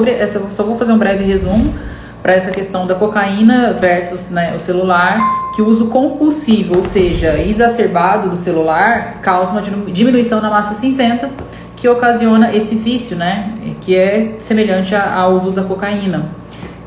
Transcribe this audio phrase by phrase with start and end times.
[0.00, 1.72] sobre essa, só vou fazer um breve resumo
[2.20, 5.18] para essa questão da cocaína versus né, o celular,
[5.54, 11.30] que o uso compulsivo, ou seja, exacerbado do celular, causa uma diminuição na massa cinzenta,
[11.76, 16.26] que ocasiona esse vício, né, que é semelhante ao uso da cocaína.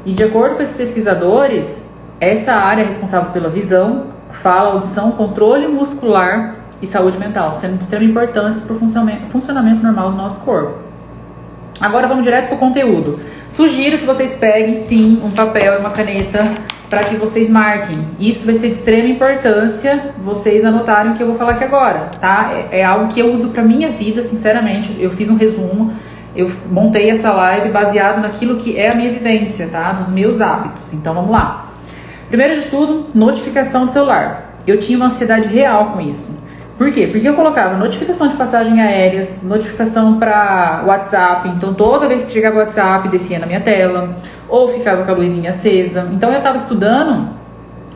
[0.05, 1.85] E de acordo com esses pesquisadores,
[2.19, 8.03] essa área responsável pela visão, fala, audição, controle muscular e saúde mental, sendo de extrema
[8.03, 10.86] importância para o funcionamento, funcionamento normal do nosso corpo.
[11.79, 13.19] Agora vamos direto para o conteúdo.
[13.49, 16.45] Sugiro que vocês peguem sim um papel e uma caneta
[16.89, 17.95] para que vocês marquem.
[18.19, 22.09] Isso vai ser de extrema importância vocês anotarem o que eu vou falar aqui agora,
[22.19, 22.51] tá?
[22.71, 24.95] É, é algo que eu uso para minha vida, sinceramente.
[24.99, 25.93] Eu fiz um resumo,
[26.35, 29.91] eu montei essa live baseado naquilo que é a minha vivência, tá?
[29.91, 30.93] Dos meus hábitos.
[30.93, 31.71] Então vamos lá.
[32.27, 34.55] Primeiro de tudo, notificação do celular.
[34.65, 36.29] Eu tinha uma ansiedade real com isso.
[36.77, 37.07] Por quê?
[37.07, 42.57] Porque eu colocava notificação de passagem aéreas, notificação para WhatsApp, então toda vez que chegava
[42.57, 44.15] o WhatsApp descia na minha tela,
[44.47, 46.07] ou ficava com a luzinha acesa.
[46.13, 47.29] Então eu estava estudando,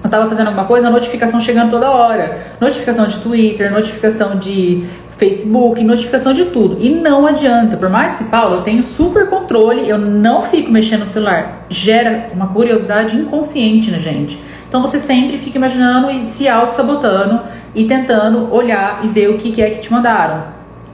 [0.02, 2.40] eu estava fazendo alguma coisa, a notificação chegando toda hora.
[2.60, 4.84] Notificação de Twitter, notificação de
[5.16, 6.78] Facebook, notificação de tudo.
[6.80, 11.04] E não adianta, por mais que, Paulo, eu tenho super controle, eu não fico mexendo
[11.04, 11.68] no celular.
[11.70, 14.42] Gera uma curiosidade inconsciente na gente.
[14.68, 17.42] Então você sempre fica imaginando e se auto-sabotando
[17.74, 20.44] e tentando olhar e ver o que, é que te mandaram.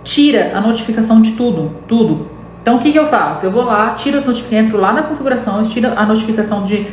[0.04, 2.28] Tira a notificação de tudo, tudo.
[2.62, 3.46] Então o que, que eu faço?
[3.46, 6.86] Eu vou lá, tiro as notificações, entro lá na configuração, tiro a notificação de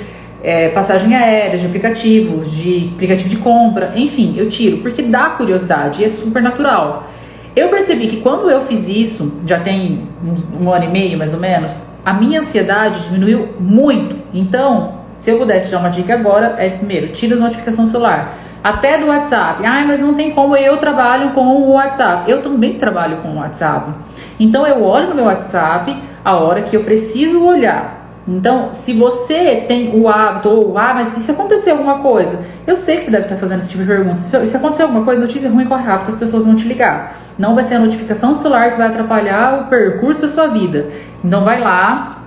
[0.43, 6.03] é, passagem aérea, de aplicativos, de aplicativo de compra, enfim, eu tiro, porque dá curiosidade
[6.03, 7.11] e é super natural.
[7.57, 11.33] Eu percebi que quando eu fiz isso, já tem um, um ano e meio mais
[11.33, 14.17] ou menos, a minha ansiedade diminuiu muito.
[14.35, 18.37] Então, se eu pudesse dar uma dica agora, é primeiro, tira a notificação celular.
[18.65, 19.63] Até do WhatsApp.
[19.67, 22.31] Ah, mas não tem como, eu trabalho com o WhatsApp.
[22.31, 23.93] Eu também trabalho com o WhatsApp.
[24.41, 28.03] Então eu olho no meu WhatsApp a hora que eu preciso olhar.
[28.27, 32.97] Então, se você tem o hábito, ou, ah, mas se acontecer alguma coisa, eu sei
[32.97, 34.17] que você deve estar fazendo esse tipo de pergunta.
[34.17, 37.19] Se, se acontecer alguma coisa, notícia ruim, corre rápido, as pessoas vão te ligar.
[37.39, 40.89] Não vai ser a notificação do celular que vai atrapalhar o percurso da sua vida.
[41.23, 42.25] Então, vai lá,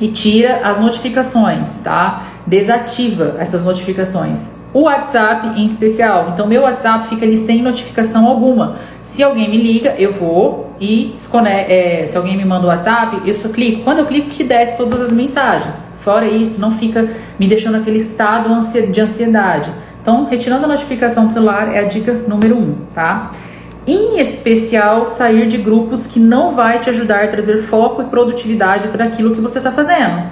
[0.00, 2.22] e tira as notificações, tá?
[2.46, 4.59] Desativa essas notificações.
[4.72, 6.30] O WhatsApp em especial.
[6.32, 8.76] Então, meu WhatsApp fica ali sem notificação alguma.
[9.02, 11.16] Se alguém me liga, eu vou e
[11.68, 13.82] é, se alguém me manda o WhatsApp, eu só clico.
[13.82, 15.88] Quando eu clico, que desce todas as mensagens.
[16.00, 17.08] Fora isso, não fica
[17.38, 18.48] me deixando aquele estado
[18.90, 19.70] de ansiedade.
[20.00, 23.32] Então, retirando a notificação do celular é a dica número um, tá?
[23.86, 28.88] em especial sair de grupos que não vai te ajudar a trazer foco e produtividade
[28.88, 30.22] para aquilo que você está fazendo.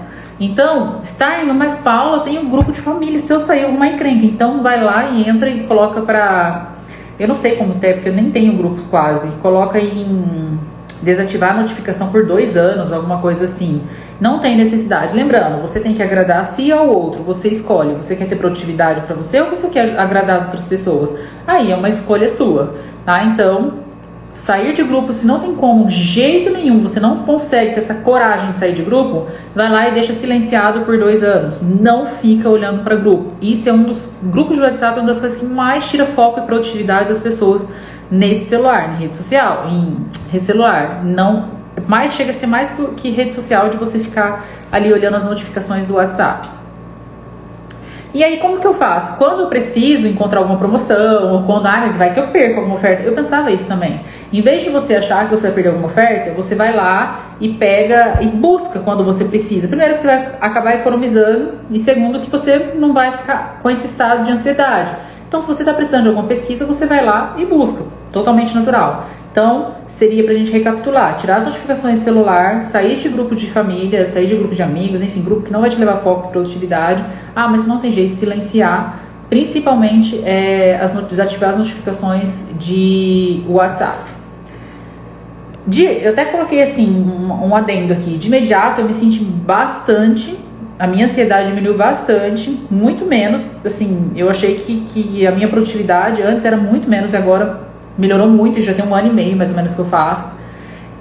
[0.41, 4.25] Então, estar em mais Paula tem um grupo de família, se eu sair alguma encrenca,
[4.25, 6.78] então vai lá e entra e coloca para
[7.19, 9.26] eu não sei como ter, porque eu nem tenho grupos quase.
[9.43, 10.59] Coloca em
[11.03, 13.82] desativar a notificação por dois anos, alguma coisa assim.
[14.21, 15.15] Não tem necessidade.
[15.15, 17.22] Lembrando, você tem que agradar a si ou ao outro.
[17.25, 17.94] Você escolhe.
[17.94, 21.12] Você quer ter produtividade para você ou você quer agradar as outras pessoas?
[21.44, 22.75] Aí é uma escolha sua,
[23.05, 23.25] tá?
[23.25, 23.88] Então,
[24.32, 27.94] sair de grupo, se não tem como, de jeito nenhum, você não consegue ter essa
[27.94, 31.62] coragem de sair de grupo, vai lá e deixa silenciado por dois anos.
[31.62, 33.32] Não fica olhando para grupo.
[33.40, 36.40] Isso é um dos grupos de WhatsApp, é uma das coisas que mais tira foco
[36.40, 37.66] e produtividade das pessoas
[38.10, 41.04] nesse celular, na rede social, em celular.
[41.04, 41.50] Não,
[41.86, 45.86] mais chega a ser mais que rede social de você ficar ali olhando as notificações
[45.86, 46.57] do WhatsApp.
[48.18, 49.16] E aí, como que eu faço?
[49.16, 52.74] Quando eu preciso encontrar alguma promoção, ou quando, ah, mas vai que eu perco alguma
[52.74, 54.00] oferta, eu pensava isso também.
[54.32, 57.50] Em vez de você achar que você vai perder alguma oferta, você vai lá e
[57.50, 59.68] pega e busca quando você precisa.
[59.68, 63.86] Primeiro, que você vai acabar economizando, e segundo, que você não vai ficar com esse
[63.86, 64.90] estado de ansiedade.
[65.28, 67.84] Então, se você está precisando de alguma pesquisa, você vai lá e busca.
[68.10, 69.06] Totalmente natural.
[69.38, 74.04] Então, seria para a gente recapitular: tirar as notificações celular, sair de grupo de família,
[74.04, 77.04] sair de grupo de amigos, enfim, grupo que não vai te levar foco e produtividade.
[77.37, 78.99] Ah, mas não tem jeito de silenciar,
[79.31, 84.00] principalmente é, as, desativar as notificações de WhatsApp.
[85.65, 88.19] De, eu até coloquei assim um, um adendo aqui.
[88.19, 90.37] De imediato, eu me senti bastante
[90.79, 93.43] a minha ansiedade diminuiu bastante, muito menos.
[93.64, 97.68] Assim, eu achei que, que a minha produtividade antes era muito menos e agora
[97.98, 98.60] melhorou muito.
[98.60, 100.30] Já tem um ano e meio mais ou menos que eu faço.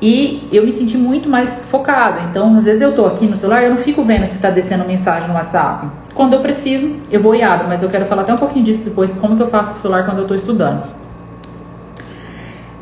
[0.02, 2.22] E eu me senti muito mais focada.
[2.30, 4.84] Então, às vezes eu tô aqui no celular eu não fico vendo se tá descendo
[4.86, 5.88] mensagem no WhatsApp.
[6.14, 7.68] Quando eu preciso, eu vou e abro.
[7.68, 10.06] Mas eu quero falar até um pouquinho disso depois, como que eu faço o celular
[10.06, 10.84] quando eu tô estudando.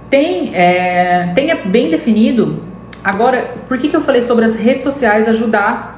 [0.10, 2.64] Tem, é, tenha bem definido.
[3.04, 5.96] Agora, por que, que eu falei sobre as redes sociais ajudar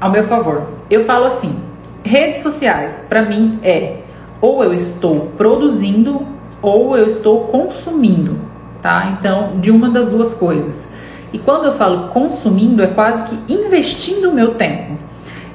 [0.00, 0.66] ao meu favor.
[0.88, 1.54] Eu falo assim:
[2.02, 3.98] redes sociais, para mim, é
[4.40, 6.26] ou eu estou produzindo
[6.62, 8.38] ou eu estou consumindo,
[8.82, 9.16] tá?
[9.18, 10.88] Então, de uma das duas coisas.
[11.32, 14.98] E quando eu falo consumindo, é quase que investindo o meu tempo.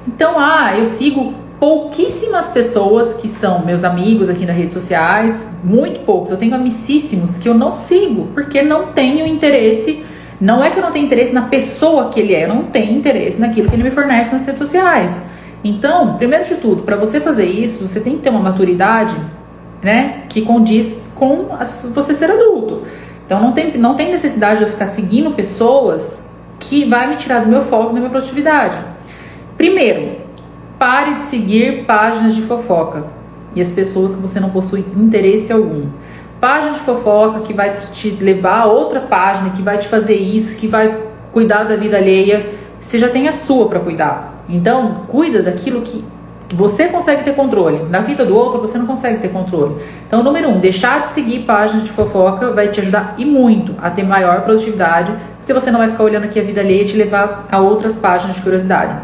[0.08, 6.02] Então, ah, eu sigo pouquíssimas pessoas que são meus amigos aqui nas redes sociais, muito
[6.02, 6.32] poucos.
[6.32, 10.04] Eu tenho amicíssimos que eu não sigo, porque não tenho interesse.
[10.40, 12.98] Não é que eu não tenho interesse na pessoa que ele é, eu não tenho
[12.98, 15.26] interesse naquilo que ele me fornece nas redes sociais.
[15.64, 19.16] Então, primeiro de tudo, para você fazer isso, você tem que ter uma maturidade,
[19.86, 21.50] né, que condiz com
[21.94, 22.82] você ser adulto.
[23.24, 26.26] Então, não tem, não tem necessidade de eu ficar seguindo pessoas
[26.60, 28.76] que vai me tirar do meu foco, da minha produtividade.
[29.56, 30.22] Primeiro,
[30.80, 33.04] pare de seguir páginas de fofoca
[33.56, 35.86] e as pessoas que você não possui interesse algum.
[36.42, 40.56] Página de fofoca que vai te levar a outra página, que vai te fazer isso,
[40.56, 41.00] que vai
[41.32, 42.56] cuidar da vida alheia.
[42.82, 44.44] Você já tem a sua para cuidar.
[44.50, 46.04] Então, cuida daquilo que
[46.54, 47.86] você consegue ter controle.
[47.90, 49.78] Na vida do outro, você não consegue ter controle.
[50.06, 53.90] Então, número um, deixar de seguir páginas de fofoca vai te ajudar e muito a
[53.90, 56.96] ter maior produtividade, porque você não vai ficar olhando aqui a vida alheia e te
[56.96, 58.96] levar a outras páginas de curiosidade.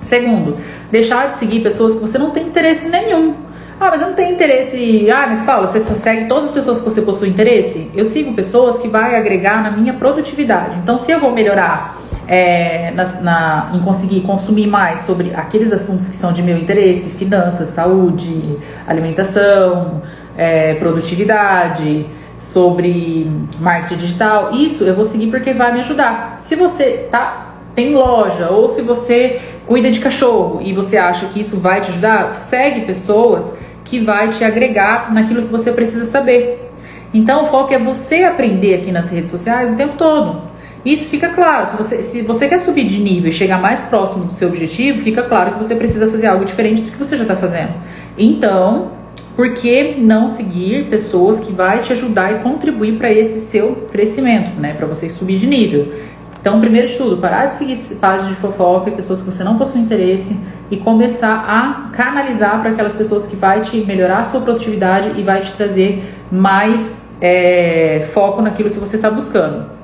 [0.00, 0.56] Segundo,
[0.90, 3.34] deixar de seguir pessoas que você não tem interesse nenhum.
[3.78, 5.10] Ah, mas eu não tenho interesse.
[5.10, 7.90] Ah, mas Paula, você só segue todas as pessoas que você possui interesse?
[7.94, 10.76] Eu sigo pessoas que vai agregar na minha produtividade.
[10.82, 11.96] Então, se eu vou melhorar
[12.32, 17.10] é, na, na, em conseguir consumir mais sobre aqueles assuntos que são de meu interesse,
[17.10, 20.00] finanças, saúde, alimentação,
[20.34, 22.06] é, produtividade,
[22.38, 23.30] sobre
[23.60, 26.38] marketing digital, isso eu vou seguir porque vai me ajudar.
[26.40, 31.40] Se você tá tem loja, ou se você cuida de cachorro e você acha que
[31.40, 33.52] isso vai te ajudar, segue pessoas
[33.84, 36.70] que vai te agregar naquilo que você precisa saber.
[37.12, 40.51] Então o foco é você aprender aqui nas redes sociais o tempo todo.
[40.84, 41.66] Isso fica claro.
[41.66, 45.00] Se você, se você quer subir de nível e chegar mais próximo do seu objetivo,
[45.00, 47.74] fica claro que você precisa fazer algo diferente do que você já está fazendo.
[48.18, 48.90] Então,
[49.36, 54.58] por que não seguir pessoas que vai te ajudar e contribuir para esse seu crescimento,
[54.60, 54.74] né?
[54.74, 55.92] Para você subir de nível.
[56.40, 59.56] Então, primeiro de tudo, parar de seguir páginas de fofoca e pessoas que você não
[59.56, 60.36] possui interesse
[60.72, 65.22] e começar a canalizar para aquelas pessoas que vai te melhorar a sua produtividade e
[65.22, 66.02] vai te trazer
[66.32, 69.81] mais é, foco naquilo que você está buscando.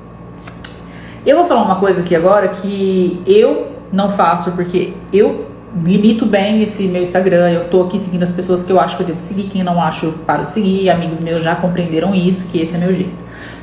[1.25, 5.47] Eu vou falar uma coisa aqui agora que eu não faço porque eu
[5.83, 7.49] limito bem esse meu Instagram.
[7.49, 9.43] Eu tô aqui seguindo as pessoas que eu acho que eu devo seguir.
[9.49, 10.89] Quem não acho, eu paro de seguir.
[10.89, 13.11] Amigos meus já compreenderam isso, que esse é meu jeito.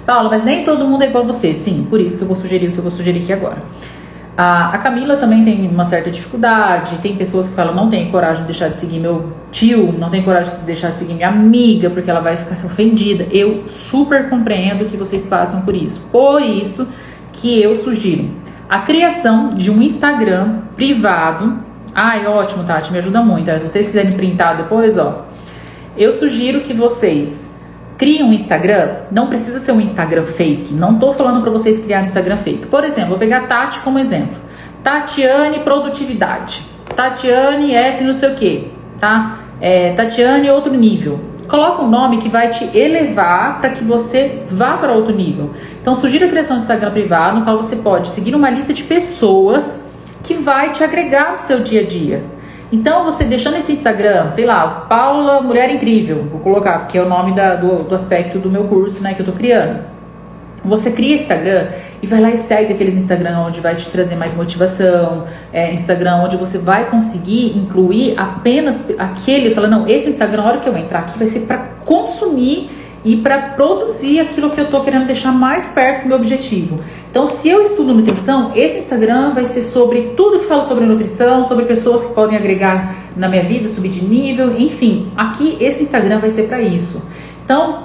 [0.05, 1.55] Paula, mas nem todo mundo é igual a você.
[1.55, 3.59] Sim, por isso que eu vou sugerir o que eu vou sugerir aqui agora.
[4.37, 6.99] A, Camila também tem uma certa dificuldade.
[6.99, 10.25] Tem pessoas que falam, não tenho coragem de deixar de seguir meu tio, não tenho
[10.25, 13.27] coragem de deixar de seguir minha amiga, porque ela vai ficar ofendida.
[13.33, 16.03] Eu super compreendo que vocês passam por isso.
[16.13, 16.87] Por isso
[17.37, 18.31] que eu sugiro
[18.69, 21.61] a criação de um Instagram privado.
[21.95, 23.51] Ai, ótimo, Tati, me ajuda muito.
[23.53, 25.27] Se vocês quiserem printar depois, ó.
[25.97, 27.47] Eu sugiro que vocês
[27.99, 30.75] Cria um Instagram, não precisa ser um Instagram fake.
[30.75, 32.67] Não tô falando para vocês criar um Instagram fake.
[32.67, 34.37] Por exemplo, vou pegar a Tati como exemplo.
[34.83, 36.63] Tatiane Produtividade.
[36.95, 39.39] Tatiane F não sei o que, tá?
[39.63, 41.19] É, Tatiane outro nível.
[41.49, 45.51] Coloca um nome que vai te elevar para que você vá para outro nível.
[45.81, 48.83] Então, sugiro a criação de Instagram privado, no qual você pode seguir uma lista de
[48.83, 49.79] pessoas
[50.23, 52.25] que vai te agregar no seu dia a dia.
[52.73, 57.09] Então, você deixando esse Instagram, sei lá, Paula Mulher Incrível, vou colocar, porque é o
[57.09, 59.85] nome da, do, do aspecto do meu curso, né, que eu tô criando.
[60.65, 61.69] Você cria Instagram
[62.03, 66.17] e vai lá e segue aqueles Instagram onde vai te trazer mais motivação, é, Instagram
[66.25, 70.77] onde você vai conseguir incluir apenas aquele, fala, não, esse Instagram, a hora que eu
[70.77, 72.71] entrar aqui, vai ser para consumir
[73.05, 76.81] e para produzir aquilo que eu estou querendo deixar mais perto do meu objetivo.
[77.09, 81.47] Então, se eu estudo nutrição, esse Instagram vai ser sobre tudo que fala sobre nutrição,
[81.47, 85.11] sobre pessoas que podem agregar na minha vida, subir de nível, enfim.
[85.17, 87.01] Aqui, esse Instagram vai ser para isso.
[87.45, 87.85] Então,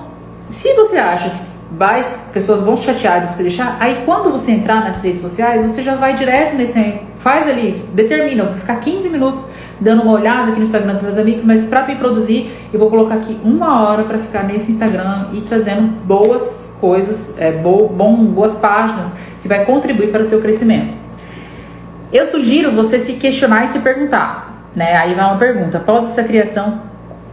[0.49, 1.39] se você acha que
[1.71, 5.81] vai, pessoas vão chatear de você deixar, aí quando você entrar nas redes sociais, você
[5.81, 6.99] já vai direto nesse.
[7.17, 9.45] Faz ali, determina, vou ficar 15 minutos
[9.79, 12.89] dando uma olhada aqui no Instagram dos meus amigos, mas para me produzir, eu vou
[12.89, 18.15] colocar aqui uma hora para ficar nesse Instagram e trazendo boas coisas, é, bo, bom,
[18.25, 20.93] boas páginas que vai contribuir para o seu crescimento.
[22.11, 24.97] Eu sugiro você se questionar e se perguntar, né?
[24.97, 26.81] Aí vai uma pergunta: após essa criação,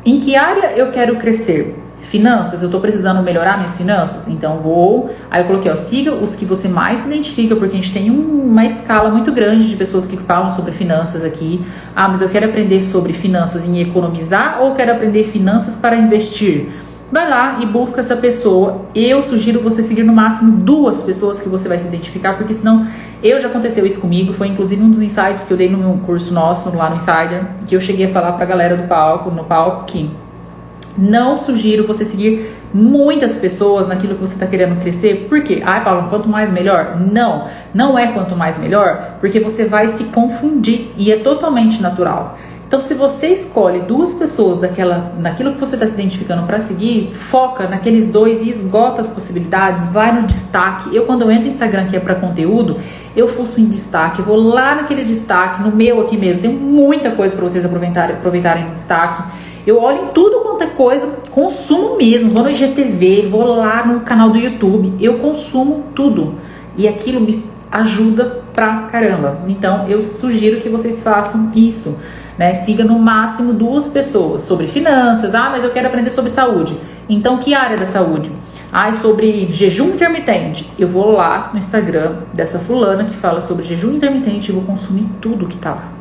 [0.05, 1.77] em que área eu quero crescer?
[2.03, 4.27] Finanças, eu estou precisando melhorar minhas finanças?
[4.29, 5.11] Então vou.
[5.31, 8.11] Aí eu coloquei, ó, siga os que você mais se identifica, porque a gente tem
[8.11, 11.61] um, uma escala muito grande de pessoas que falam sobre finanças aqui.
[11.95, 16.69] Ah, mas eu quero aprender sobre finanças em economizar ou quero aprender finanças para investir?
[17.11, 18.83] Vai lá e busca essa pessoa.
[18.95, 22.87] Eu sugiro você seguir no máximo duas pessoas que você vai se identificar, porque senão
[23.23, 24.35] eu já aconteceu isso comigo.
[24.35, 27.47] Foi inclusive um dos insights que eu dei no meu curso nosso lá no Insider,
[27.67, 30.11] que eu cheguei a falar pra galera do palco, no palco, que
[30.99, 35.27] não sugiro você seguir muitas pessoas naquilo que você está querendo crescer.
[35.29, 35.63] Por quê?
[35.65, 36.99] Ai, Paulo, quanto mais melhor?
[37.01, 42.37] Não, não é quanto mais melhor, porque você vai se confundir e é totalmente natural.
[42.69, 47.15] Então, se você escolhe duas pessoas daquela, naquilo que você está se identificando para seguir,
[47.15, 50.95] foca naqueles dois e esgota as possibilidades, vai no destaque.
[50.95, 52.77] Eu, quando eu entro no Instagram que é para conteúdo,
[53.17, 57.35] eu fuço em destaque, vou lá naquele destaque, no meu aqui mesmo, tem muita coisa
[57.35, 59.23] para vocês aproveitarem, aproveitarem no destaque.
[59.69, 64.01] Eu olho em tudo quanto é coisa, consumo mesmo, vou no IGTV, vou lá no
[64.01, 66.37] canal do YouTube, eu consumo tudo.
[66.75, 69.41] E aquilo me ajuda pra caramba.
[69.47, 71.97] Então, eu sugiro que vocês façam isso
[72.39, 72.55] né?
[72.55, 75.35] Siga no máximo duas pessoas sobre finanças.
[75.35, 76.79] Ah, mas eu quero aprender sobre saúde.
[77.09, 78.31] Então, que área da saúde?
[78.73, 80.71] Ah, sobre jejum intermitente.
[80.79, 85.07] Eu vou lá no Instagram dessa fulana que fala sobre jejum intermitente e vou consumir
[85.21, 85.98] tudo que tá lá.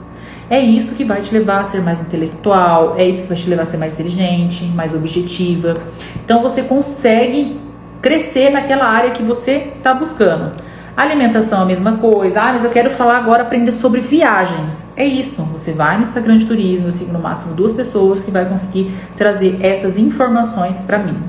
[0.50, 3.50] É isso que vai te levar a ser mais intelectual, é isso que vai te
[3.50, 5.77] levar a ser mais inteligente, mais objetiva.
[6.24, 7.60] Então você consegue
[8.01, 10.51] crescer naquela área que você está buscando.
[10.96, 12.42] Alimentação, a mesma coisa.
[12.42, 14.88] Ah, mas eu quero falar agora, aprender sobre viagens.
[14.96, 15.44] É isso.
[15.51, 18.92] Você vai no Instagram de turismo, eu sigo no máximo duas pessoas que vai conseguir
[19.16, 21.22] trazer essas informações para mim.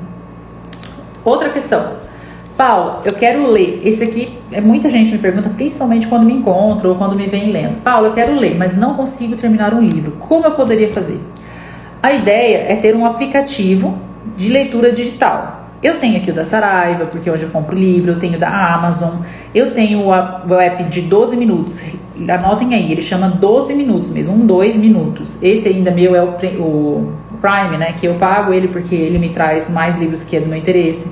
[1.25, 2.08] Outra questão.
[2.59, 3.81] Paula, eu quero ler.
[3.85, 7.53] Esse aqui, é muita gente me pergunta, principalmente quando me encontro ou quando me vem
[7.53, 7.81] lendo.
[7.85, 10.17] Paula, eu quero ler, mas não consigo terminar um livro.
[10.19, 11.21] Como eu poderia fazer?
[12.03, 13.97] A ideia é ter um aplicativo
[14.37, 15.69] de leitura digital.
[15.81, 19.21] Eu tenho aqui o da Saraiva, porque hoje eu compro livro, eu tenho da Amazon,
[19.55, 21.81] eu tenho o app de 12 minutos.
[22.29, 25.39] Anotem aí, ele chama 12 minutos mesmo, um, dois minutos.
[25.41, 27.93] Esse ainda meu é o, o Prime, né?
[27.93, 31.07] Que eu pago ele porque ele me traz mais livros que é do meu interesse.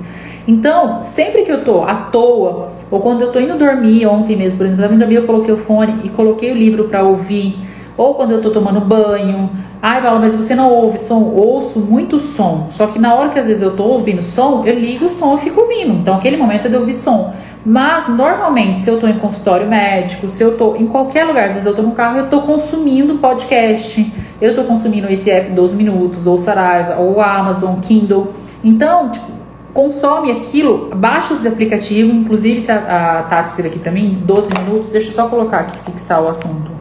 [0.47, 4.57] Então, sempre que eu tô à toa, ou quando eu tô indo dormir, ontem mesmo,
[4.57, 7.59] por exemplo, eu dormir, eu coloquei o fone e coloquei o livro para ouvir,
[7.97, 9.49] ou quando eu tô tomando banho,
[9.79, 11.21] Ai, Paula, mas você não ouve som?
[11.35, 12.67] Ouço muito som.
[12.71, 15.35] Só que na hora que às vezes eu tô ouvindo som, eu ligo o som
[15.35, 15.93] e fico ouvindo.
[15.93, 17.33] Então, aquele momento é de ouvir som.
[17.63, 21.53] Mas, normalmente, se eu tô em consultório médico, se eu tô em qualquer lugar, às
[21.53, 24.11] vezes eu tô no carro, eu tô consumindo podcast.
[24.41, 28.29] Eu tô consumindo esse app 12 minutos, ou Saraiva, ou Amazon, Kindle.
[28.63, 29.36] Então, tipo,
[29.77, 32.11] consome aquilo, baixa os aplicativos.
[32.11, 35.59] Inclusive, se a, a Tati escreve aqui pra mim, 12 minutos, deixa eu só colocar
[35.59, 36.71] aqui, fixar o assunto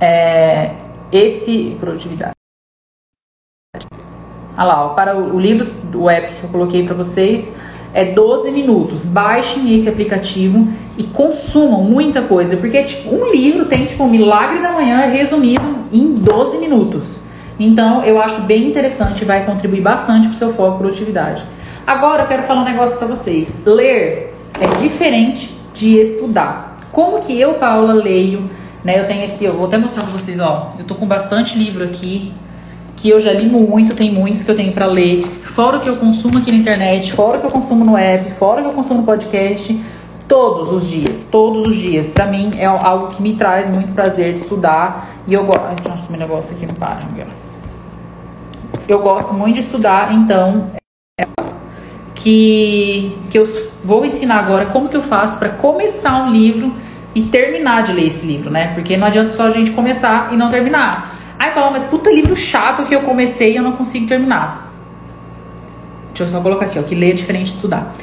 [0.00, 0.70] é,
[1.12, 2.32] esse produtividade.
[4.56, 7.52] Olha lá, ó, para o, o livro do app que eu coloquei para vocês
[7.92, 9.04] é 12 minutos.
[9.04, 14.62] Baixem esse aplicativo e consumam muita coisa, porque tipo, um livro tem tipo um milagre
[14.62, 17.18] da manhã resumido em 12 minutos.
[17.60, 21.44] Então, eu acho bem interessante e vai contribuir bastante para o seu foco produtividade.
[21.86, 23.54] Agora, eu quero falar um negócio para vocês.
[23.64, 26.78] Ler é diferente de estudar.
[26.90, 28.50] Como que eu, Paula, leio
[28.84, 28.98] né?
[28.98, 30.74] Eu tenho aqui, eu vou até mostrar pra vocês, ó.
[30.78, 32.32] Eu tô com bastante livro aqui
[32.96, 35.88] que eu já li muito, tem muitos que eu tenho para ler, fora o que
[35.88, 38.68] eu consumo aqui na internet, fora o que eu consumo no web, fora o que
[38.68, 39.80] eu consumo no podcast,
[40.28, 42.10] todos os dias, todos os dias.
[42.10, 45.88] Para mim é algo que me traz muito prazer de estudar e eu gosto.
[45.88, 47.06] Nossa, meu negócio aqui não para,
[48.90, 50.72] Eu gosto muito de estudar, então
[51.16, 51.24] é
[52.12, 53.46] que que eu
[53.84, 56.74] vou ensinar agora como que eu faço para começar um livro
[57.14, 58.74] e terminar de ler esse livro, né?
[58.74, 61.16] Porque não adianta só a gente começar e não terminar.
[61.38, 64.72] Ai, Paula, mas puta livro chato que eu comecei e eu não consigo terminar.
[66.08, 67.94] Deixa eu só colocar aqui, ó, que ler é diferente de estudar.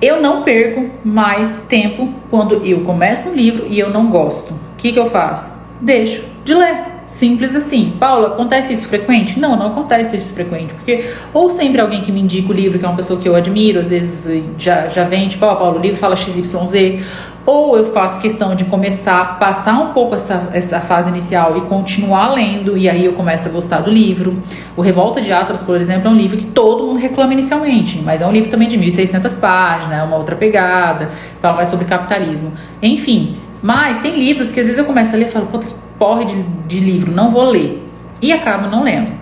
[0.00, 4.54] Eu não perco mais tempo quando eu começo um livro e eu não gosto.
[4.54, 5.52] O que, que eu faço?
[5.82, 6.87] Deixo de ler.
[7.18, 7.94] Simples assim.
[7.98, 9.40] Paula, acontece isso frequente?
[9.40, 10.72] Não, não acontece isso frequente.
[10.72, 13.34] Porque ou sempre alguém que me indica o livro, que é uma pessoa que eu
[13.34, 17.02] admiro, às vezes já, já vem, tipo, ó, oh, Paulo, o livro fala XYZ
[17.44, 21.62] ou eu faço questão de começar a passar um pouco essa, essa fase inicial e
[21.62, 24.40] continuar lendo, e aí eu começo a gostar do livro.
[24.76, 28.20] O Revolta de Atlas, por exemplo, é um livro que todo mundo reclama inicialmente, mas
[28.20, 31.10] é um livro também de 1.600 páginas, é uma outra pegada,
[31.40, 32.52] fala mais sobre capitalismo.
[32.80, 35.66] Enfim, mas tem livros que às vezes eu começo a ler e falo, puta,
[35.98, 37.82] porre de, de livro, não vou ler.
[38.20, 39.12] E acabo não lendo.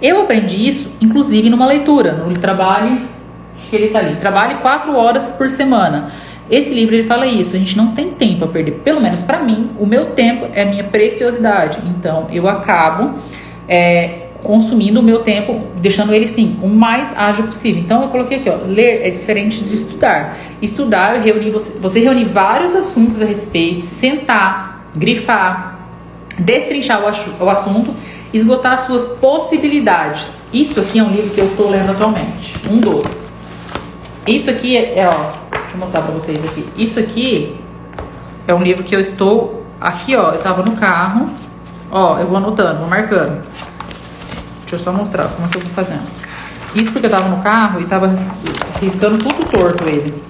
[0.00, 3.02] Eu aprendi isso, inclusive, numa leitura, no trabalho,
[3.70, 6.12] que ele tá ali, trabalhe quatro horas por semana.
[6.50, 8.72] Esse livro ele fala isso, a gente não tem tempo a perder.
[8.84, 11.78] Pelo menos para mim, o meu tempo é a minha preciosidade.
[11.86, 13.18] Então eu acabo
[13.68, 17.80] é, consumindo o meu tempo, deixando ele sim o mais ágil possível.
[17.80, 20.36] Então eu coloquei aqui, ó, ler é diferente de estudar.
[20.60, 25.71] Estudar, reunir você, você reunir vários assuntos a respeito, sentar, grifar,
[26.42, 27.94] destrinchar o, o assunto,
[28.32, 30.26] esgotar as suas possibilidades.
[30.52, 33.06] Isso aqui é um livro que eu estou lendo atualmente, um dos.
[34.26, 35.32] Isso aqui é, é ó,
[35.72, 36.68] Deixa eu mostrar pra vocês aqui.
[36.76, 37.58] Isso aqui
[38.46, 39.64] é um livro que eu estou...
[39.80, 41.30] Aqui, ó, eu tava no carro.
[41.90, 43.42] Ó, eu vou anotando, vou marcando.
[44.60, 46.06] Deixa eu só mostrar como é que eu vou fazendo.
[46.74, 48.14] Isso porque eu tava no carro e tava
[48.80, 50.22] riscando tudo torto ele.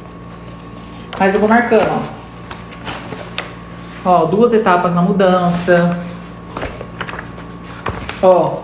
[1.19, 2.22] Mas eu vou marcando, ó.
[4.05, 5.99] Ó, duas etapas na mudança.
[8.23, 8.63] Ó.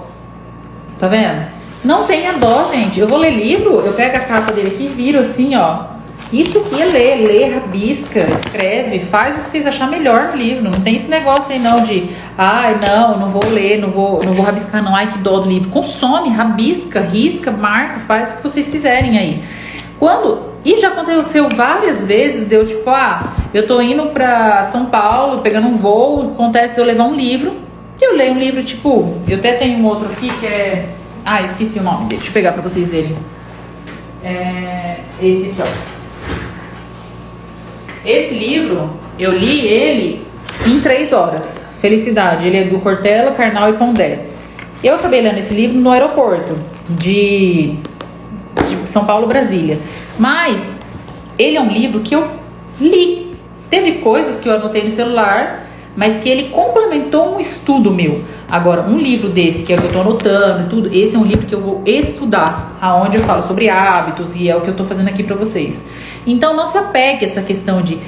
[0.99, 1.47] Tá vendo?
[1.85, 2.99] Não tenha dó, gente.
[2.99, 5.99] Eu vou ler livro, eu pego a capa dele aqui e viro assim, ó.
[6.33, 10.65] Isso aqui é ler, ler, rabisca, escreve, faz o que vocês achar melhor no livro.
[10.65, 14.35] Não tem esse negócio aí não de, ai, não, não vou ler, não vou, não
[14.35, 15.71] vou rabiscar não, ai que dó do livro.
[15.71, 19.45] Consome, rabisca, risca, marca, faz o que vocês quiserem aí.
[19.99, 25.41] Quando e já aconteceu várias vezes, deu tipo, ah, eu tô indo pra São Paulo,
[25.41, 27.57] pegando um voo, acontece de eu levar um livro,
[28.01, 30.91] e eu leio um livro, tipo, eu até tenho um outro aqui que é.
[31.25, 33.17] Ah, esqueci o nome, deixa eu pegar pra vocês verem.
[34.25, 35.99] É, esse aqui, ó.
[38.05, 40.27] Esse livro, eu li ele
[40.67, 41.67] em três horas.
[41.81, 44.27] Felicidade, ele é do Cortella, Carnal e Pondé.
[44.83, 46.57] Eu acabei lendo esse livro no aeroporto
[46.89, 47.77] de,
[48.69, 49.79] de São Paulo, Brasília.
[50.19, 50.63] Mas
[51.39, 52.29] ele é um livro que eu
[52.81, 53.37] li.
[53.71, 58.23] Teve coisas que eu anotei no celular, mas que ele complementou um estudo meu.
[58.51, 61.19] Agora, um livro desse, que é o que eu estou anotando e tudo, esse é
[61.19, 64.69] um livro que eu vou estudar, aonde eu falo sobre hábitos e é o que
[64.69, 65.83] eu estou fazendo aqui para vocês.
[66.27, 67.99] Então não se apegue a essa questão de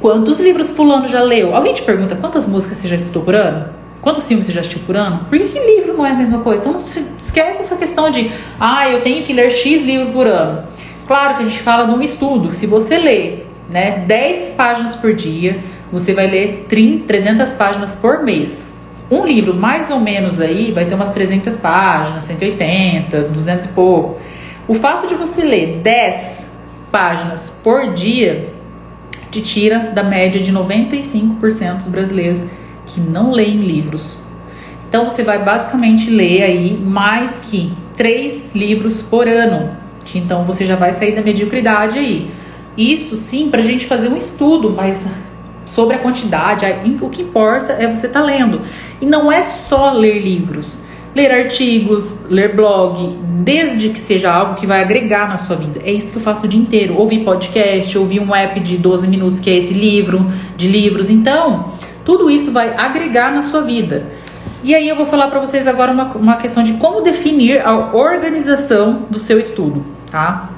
[0.00, 1.54] quantos livros fulano já leu.
[1.54, 3.68] Alguém te pergunta quantas músicas você já escutou por ano?
[4.00, 5.26] Quantos filmes você já assistiu por ano?
[5.30, 6.62] Por que, que livro não é a mesma coisa?
[6.62, 6.82] Então
[7.18, 8.30] esquece essa questão de
[8.60, 10.64] ah, eu tenho que ler X livro por ano.
[11.06, 12.52] Claro que a gente fala de um estudo.
[12.52, 18.22] Se você lê né, 10 páginas por dia, você vai ler 30, 300 páginas por
[18.22, 18.66] mês.
[19.10, 24.18] Um livro mais ou menos aí vai ter umas 300 páginas, 180, 200 e pouco.
[24.66, 26.48] O fato de você ler 10
[26.90, 28.54] páginas por dia
[29.30, 32.42] te tira da média de 95% dos brasileiros
[32.86, 34.20] que não leem livros.
[34.88, 39.83] Então você vai basicamente ler aí mais que três livros por ano.
[40.14, 42.30] Então você já vai sair da mediocridade aí.
[42.76, 45.06] Isso sim para a gente fazer um estudo, mas
[45.64, 46.66] sobre a quantidade,
[47.00, 48.62] o que importa é você estar tá lendo.
[49.00, 54.66] E não é só ler livros ler artigos, ler blog, desde que seja algo que
[54.66, 55.80] vai agregar na sua vida.
[55.84, 56.96] É isso que eu faço o dia inteiro.
[56.96, 61.08] Ouvir podcast, ouvir um app de 12 minutos que é esse livro, de livros.
[61.08, 61.72] Então,
[62.04, 64.06] tudo isso vai agregar na sua vida.
[64.64, 67.94] E aí eu vou falar para vocês agora uma, uma questão de como definir a
[67.94, 70.48] organização do seu estudo, tá?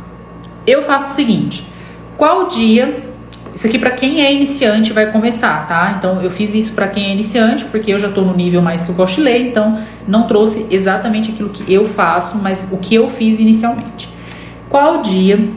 [0.67, 1.67] Eu faço o seguinte:
[2.19, 3.07] qual dia
[3.55, 5.95] isso aqui para quem é iniciante vai começar, tá?
[5.97, 8.85] Então eu fiz isso para quem é iniciante, porque eu já tô no nível mais
[8.85, 12.77] que eu gosto de ler, então não trouxe exatamente aquilo que eu faço, mas o
[12.77, 14.11] que eu fiz inicialmente.
[14.69, 15.49] Qual dia,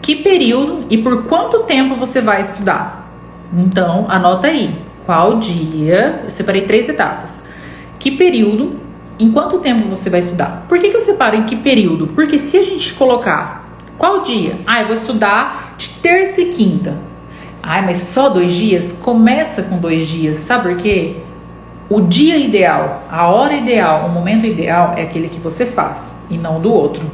[0.00, 3.12] que período e por quanto tempo você vai estudar?
[3.52, 4.74] Então anota aí.
[5.04, 6.22] Qual dia?
[6.24, 7.42] Eu separei três etapas.
[7.98, 8.80] Que período?
[9.22, 10.66] Em quanto tempo você vai estudar?
[10.68, 12.08] Por que, que eu separo em que período?
[12.08, 14.56] Porque se a gente colocar qual dia?
[14.66, 16.96] Ah, eu vou estudar de terça e quinta.
[17.62, 18.92] Ai, mas só dois dias?
[19.00, 21.18] Começa com dois dias, sabe por quê?
[21.88, 26.36] O dia ideal, a hora ideal, o momento ideal é aquele que você faz e
[26.36, 27.08] não do outro.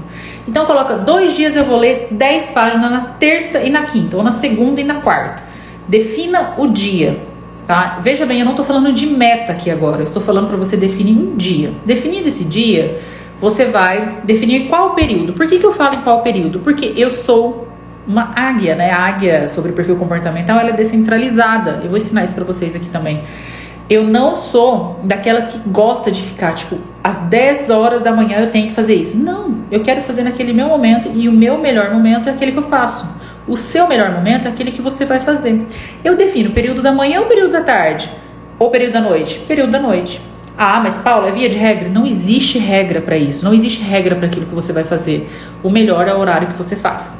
[0.49, 4.23] Então coloca dois dias eu vou ler 10 páginas na terça e na quinta, ou
[4.23, 5.43] na segunda e na quarta.
[5.87, 7.28] Defina o dia,
[7.69, 8.01] tá?
[8.03, 10.75] Veja bem, eu não estou falando de meta aqui agora, eu estou falando para você
[10.75, 11.71] definir um dia.
[11.85, 12.99] Definido esse dia,
[13.39, 15.35] você vai definir qual período.
[15.35, 16.61] Por que, que eu falo em qual período?
[16.61, 17.69] Porque eu sou
[18.07, 18.91] uma águia, né?
[18.91, 21.81] A águia sobre perfil comportamental, ela é descentralizada.
[21.85, 23.23] Eu vou ensinar isso para vocês aqui também.
[23.91, 28.51] Eu não sou daquelas que gosta de ficar, tipo, às 10 horas da manhã eu
[28.51, 29.17] tenho que fazer isso.
[29.17, 32.59] Não, eu quero fazer naquele meu momento e o meu melhor momento é aquele que
[32.59, 33.07] eu faço.
[33.49, 35.67] O seu melhor momento é aquele que você vai fazer.
[36.05, 38.11] Eu defino período da manhã ou período da tarde?
[38.59, 39.39] Ou período da noite?
[39.49, 40.21] Período da noite.
[40.57, 41.89] Ah, mas Paulo, é via de regra?
[41.89, 43.45] Não existe regra para isso.
[43.45, 45.31] Não existe regra para aquilo que você vai fazer.
[45.63, 47.17] O melhor é o horário que você faz.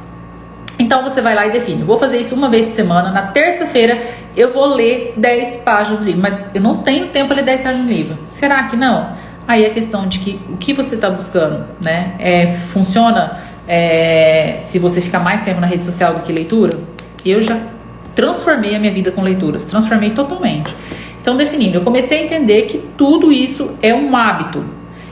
[0.79, 1.83] Então você vai lá e define.
[1.83, 3.11] Vou fazer isso uma vez por semana.
[3.11, 3.99] Na terça-feira
[4.37, 6.21] eu vou ler 10 páginas do livro.
[6.21, 8.19] Mas eu não tenho tempo para ler 10 páginas do livro.
[8.25, 9.13] Será que não?
[9.47, 12.17] Aí é questão de que o que você está buscando, né?
[12.19, 16.77] É, funciona é, se você ficar mais tempo na rede social do que leitura?
[17.25, 17.61] Eu já
[18.15, 19.65] transformei a minha vida com leituras.
[19.65, 20.75] Transformei totalmente.
[21.21, 24.65] Então, definindo, eu comecei a entender que tudo isso é um hábito.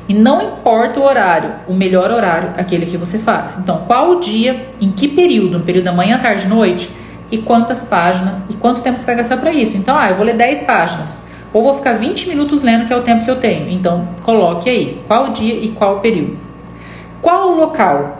[0.08, 3.58] E não importa o horário, o melhor horário é aquele que você faz.
[3.58, 5.58] Então, qual o dia, em que período?
[5.58, 6.88] No período da manhã, tarde, noite?
[7.30, 8.36] E quantas páginas?
[8.48, 9.76] E quanto tempo você vai gastar para isso?
[9.76, 11.20] Então, ah, eu vou ler 10 páginas.
[11.52, 13.68] Ou vou ficar 20 minutos lendo, que é o tempo que eu tenho.
[13.68, 16.38] Então, coloque aí qual o dia e qual o período.
[17.20, 18.15] Qual o local?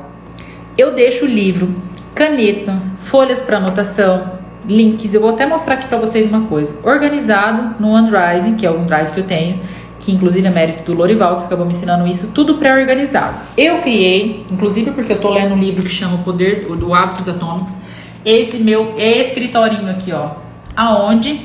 [0.79, 1.75] Eu deixo o livro,
[2.15, 4.33] caneta, folhas para anotação,
[4.69, 5.15] links.
[5.15, 6.75] Eu vou até mostrar aqui para vocês uma coisa.
[6.85, 9.61] Organizado no OneDrive, que é o OneDrive que eu tenho,
[9.99, 13.39] que inclusive é mérito do Lorival, que acabou me ensinando isso, tudo pré-organizado.
[13.57, 17.27] Eu criei, inclusive porque eu tô lendo um livro que chama O Poder do Hábitos
[17.27, 17.79] Atômicos,
[18.23, 20.33] esse meu escritorinho aqui, ó,
[20.77, 21.41] aonde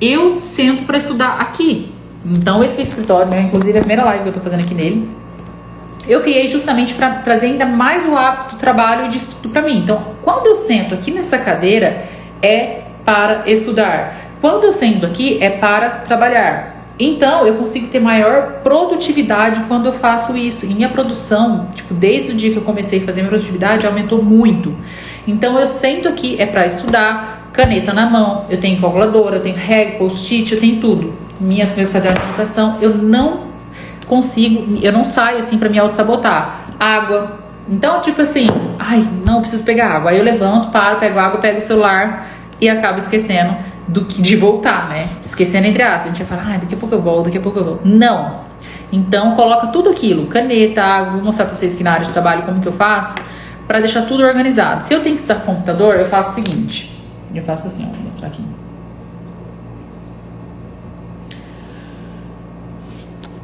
[0.00, 1.92] eu sento para estudar aqui.
[2.24, 5.19] Então esse escritório, né, inclusive a primeira live que eu tô fazendo aqui nele,
[6.06, 9.62] eu criei justamente para trazer ainda mais o hábito do trabalho e de estudo para
[9.62, 9.78] mim.
[9.78, 12.04] Então, quando eu sento aqui nessa cadeira,
[12.42, 14.30] é para estudar.
[14.40, 16.80] Quando eu sento aqui, é para trabalhar.
[16.98, 20.66] Então, eu consigo ter maior produtividade quando eu faço isso.
[20.66, 24.22] E minha produção, tipo, desde o dia que eu comecei a fazer minha produtividade, aumentou
[24.22, 24.74] muito.
[25.26, 29.56] Então, eu sento aqui, é para estudar, caneta na mão, eu tenho calculadora, eu tenho
[29.56, 31.14] reg, post-it, eu tenho tudo.
[31.40, 33.49] Minhas, meus cadernos de anotação, eu não
[34.10, 36.66] consigo, eu não saio assim para me auto-sabotar.
[36.78, 37.38] Água.
[37.68, 40.10] Então, tipo assim, ai, não, preciso pegar água.
[40.10, 42.26] Aí eu levanto, paro, pego água, pego o celular
[42.60, 43.54] e acabo esquecendo
[43.86, 45.08] do que de voltar, né?
[45.24, 46.02] Esquecendo entre aspas.
[46.02, 47.82] A gente vai falar, ah, daqui a pouco eu volto, daqui a pouco eu volto.
[47.84, 48.40] Não.
[48.92, 52.42] Então coloca tudo aquilo, caneta, água, vou mostrar pra vocês que na área de trabalho
[52.42, 53.14] como que eu faço,
[53.68, 54.82] para deixar tudo organizado.
[54.82, 56.90] Se eu tenho que estar com computador, eu faço o seguinte.
[57.32, 58.42] Eu faço assim, ó, vou mostrar aqui.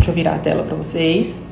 [0.06, 1.44] Deixa eu virar a tela para vocês.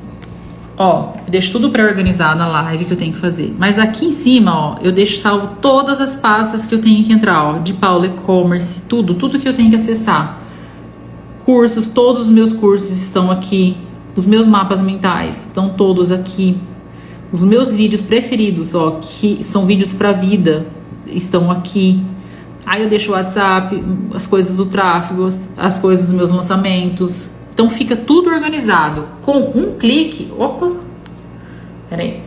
[0.77, 3.53] Ó, eu deixo tudo pré-organizado na live que eu tenho que fazer.
[3.59, 7.11] Mas aqui em cima, ó, eu deixo salvo todas as pastas que eu tenho que
[7.11, 10.41] entrar, ó, de Paula e-commerce, tudo, tudo que eu tenho que acessar.
[11.43, 13.75] Cursos, todos os meus cursos estão aqui.
[14.15, 16.57] Os meus mapas mentais estão todos aqui.
[17.33, 20.65] Os meus vídeos preferidos, ó, que são vídeos para vida,
[21.07, 22.01] estão aqui.
[22.65, 27.69] Aí eu deixo o WhatsApp, as coisas do tráfego, as coisas dos meus lançamentos, então
[27.69, 29.07] fica tudo organizado.
[29.21, 30.73] Com um clique, opa,
[31.89, 32.21] peraí.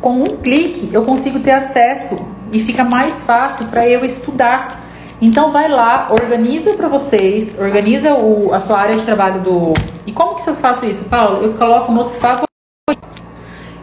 [0.00, 2.18] Com um clique eu consigo ter acesso
[2.50, 4.80] e fica mais fácil para eu estudar.
[5.20, 9.74] Então vai lá, organiza para vocês, organiza o, a sua área de trabalho do.
[10.06, 11.44] E como que eu faço isso, Paulo?
[11.44, 12.46] Eu coloco nos favoritos.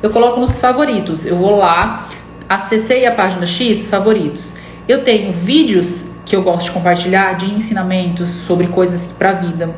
[0.01, 1.23] Eu coloco nos favoritos.
[1.23, 2.09] Eu vou lá,
[2.49, 4.51] acessei a página X, favoritos.
[4.87, 9.75] Eu tenho vídeos que eu gosto de compartilhar de ensinamentos sobre coisas para a vida.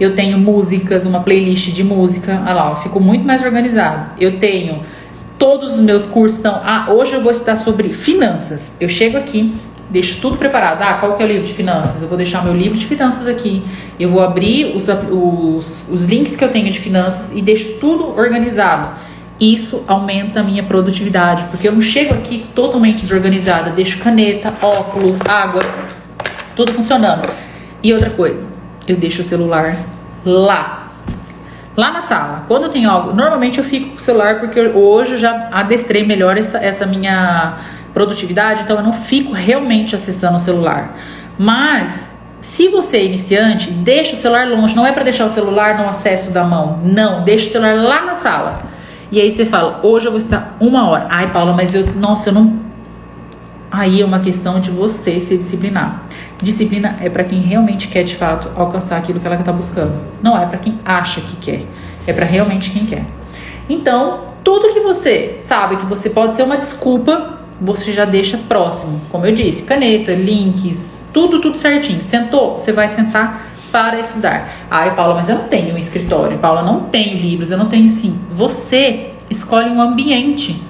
[0.00, 2.42] Eu tenho músicas, uma playlist de música.
[2.44, 4.12] Olha lá, eu fico muito mais organizado.
[4.18, 4.82] Eu tenho
[5.38, 6.38] todos os meus cursos.
[6.38, 8.72] Então, ah, hoje eu vou estudar sobre finanças.
[8.80, 9.54] Eu chego aqui,
[9.90, 10.82] deixo tudo preparado.
[10.82, 12.00] Ah, qual que é o livro de finanças?
[12.00, 13.62] Eu vou deixar meu livro de finanças aqui.
[13.98, 18.18] Eu vou abrir os, os, os links que eu tenho de finanças e deixo tudo
[18.18, 18.96] organizado.
[19.40, 25.18] Isso aumenta a minha produtividade, porque eu não chego aqui totalmente desorganizada, deixo caneta, óculos,
[25.28, 25.62] água,
[26.54, 27.28] tudo funcionando.
[27.82, 28.46] E outra coisa,
[28.86, 29.76] eu deixo o celular
[30.24, 30.90] lá.
[31.76, 32.44] Lá na sala.
[32.48, 36.04] Quando eu tenho algo, normalmente eu fico com o celular porque hoje eu já adestrei
[36.04, 37.56] melhor essa, essa minha
[37.94, 40.96] produtividade, então eu não fico realmente acessando o celular.
[41.38, 44.76] Mas se você é iniciante, deixa o celular longe.
[44.76, 46.80] Não é para deixar o celular no acesso da mão.
[46.84, 48.62] Não, deixa o celular lá na sala.
[49.10, 51.06] E aí você fala, hoje eu vou estar uma hora.
[51.08, 52.62] Ai, Paula, mas eu, nossa, eu não
[53.72, 56.02] Aí é uma questão de você se disciplinar.
[56.42, 59.94] Disciplina é para quem realmente quer de fato alcançar aquilo que ela está buscando.
[60.20, 61.62] Não é para quem acha que quer.
[62.06, 63.04] É para realmente quem quer.
[63.68, 69.00] Então, tudo que você sabe que você pode ser uma desculpa, você já deixa próximo.
[69.08, 72.02] Como eu disse, caneta, links, tudo, tudo certinho.
[72.02, 74.48] Sentou, você vai sentar para estudar.
[74.68, 76.38] Ai, Paula, mas eu não tenho um escritório.
[76.38, 78.18] Paula, não tenho livros, eu não tenho sim.
[78.34, 80.60] Você escolhe um ambiente.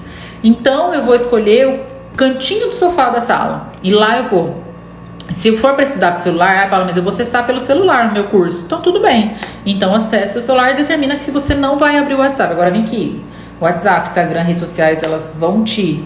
[0.44, 1.80] Então, eu vou escolher
[2.14, 3.72] cantinho do sofá da sala.
[3.82, 4.62] E lá eu vou.
[5.33, 8.12] Se for para estudar com celular, ah, Paula, mas eu vou acessar pelo celular no
[8.12, 8.64] meu curso.
[8.66, 9.35] Então tudo bem.
[9.64, 12.53] Então acesse o celular e determina que você não vai abrir o WhatsApp.
[12.53, 13.21] Agora vem aqui.
[13.61, 16.05] WhatsApp, Instagram, redes sociais, elas vão te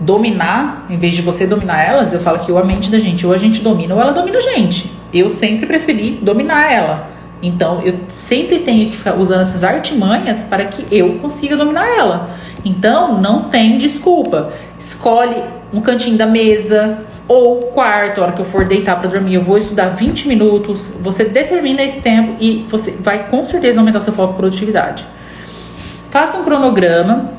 [0.00, 3.26] dominar, em vez de você dominar elas, eu falo que ou a mente da gente,
[3.26, 4.92] ou a gente domina, ou ela domina a gente.
[5.12, 7.08] Eu sempre preferi dominar ela.
[7.42, 12.30] Então eu sempre tenho que ficar usando essas artimanhas para que eu consiga dominar ela.
[12.64, 14.52] Então não tem desculpa.
[14.78, 19.34] Escolhe um cantinho da mesa ou quarto, a hora que eu for deitar para dormir,
[19.34, 20.92] eu vou estudar 20 minutos.
[21.00, 25.04] Você determina esse tempo e você vai com certeza aumentar seu foco e produtividade.
[26.10, 27.32] Faça um cronograma,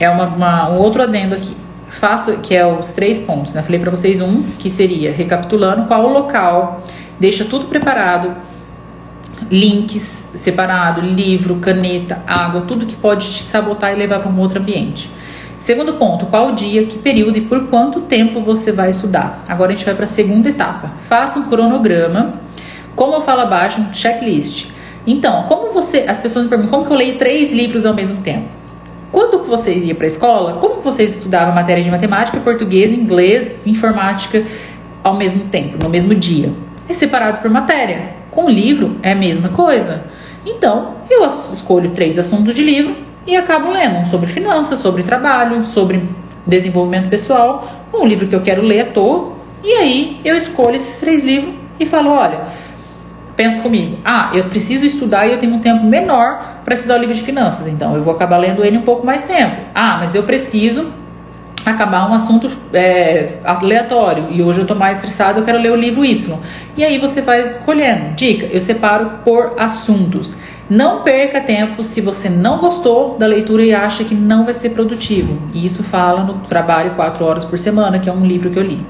[0.00, 1.54] é uma, uma, um outro adendo aqui.
[1.88, 3.62] Faça, que é os três pontos, né?
[3.62, 6.82] Falei para vocês um, que seria recapitulando qual o local,
[7.20, 8.34] deixa tudo preparado,
[9.50, 14.58] links separado, livro, caneta, água, tudo que pode te sabotar e levar para um outro
[14.58, 15.08] ambiente.
[15.64, 19.42] Segundo ponto, qual dia, que período e por quanto tempo você vai estudar.
[19.48, 20.92] Agora a gente vai para a segunda etapa.
[21.08, 22.34] Faça um cronograma,
[22.94, 24.66] como eu falo abaixo, um checklist.
[25.06, 28.20] Então, como você, as pessoas me perguntam, como que eu leio três livros ao mesmo
[28.20, 28.44] tempo?
[29.10, 34.44] Quando vocês iam para a escola, como vocês estudavam matérias de matemática, português, inglês, informática
[35.02, 36.52] ao mesmo tempo, no mesmo dia?
[36.86, 38.16] É separado por matéria.
[38.30, 40.04] Com livro é a mesma coisa.
[40.44, 46.02] Então, eu escolho três assuntos de livro e acabo lendo sobre finanças, sobre trabalho, sobre
[46.46, 49.32] desenvolvimento pessoal, um livro que eu quero ler à toa.
[49.62, 52.40] E aí eu escolho esses três livros e falo: olha,
[53.36, 57.00] pensa comigo, ah, eu preciso estudar e eu tenho um tempo menor para estudar o
[57.00, 59.56] livro de finanças, então eu vou acabar lendo ele um pouco mais tempo.
[59.74, 60.86] Ah, mas eu preciso
[61.64, 65.76] acabar um assunto é, aleatório e hoje eu estou mais estressado, eu quero ler o
[65.76, 66.38] livro Y.
[66.76, 68.14] E aí você vai escolhendo.
[68.14, 70.34] Dica: eu separo por assuntos.
[70.68, 74.70] Não perca tempo se você não gostou da leitura e acha que não vai ser
[74.70, 75.38] produtivo.
[75.52, 78.62] E isso fala no Trabalho 4 Horas por Semana, que é um livro que eu
[78.62, 78.80] li.